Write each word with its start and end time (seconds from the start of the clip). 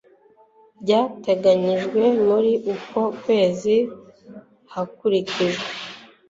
byateganyijwe 0.81 2.01
muri 2.27 2.51
uko 2.73 2.99
kwezi 3.21 3.75
hakurikijwe 4.73 5.63